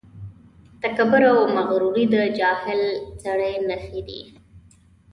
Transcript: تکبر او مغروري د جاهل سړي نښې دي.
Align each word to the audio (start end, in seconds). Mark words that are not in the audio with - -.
تکبر 0.81 1.21
او 1.31 1.39
مغروري 1.55 2.05
د 2.13 2.15
جاهل 2.39 2.81
سړي 3.23 3.53
نښې 3.67 4.01
دي. 4.07 4.21